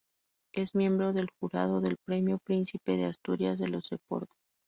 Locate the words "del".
1.13-1.29, 1.79-1.95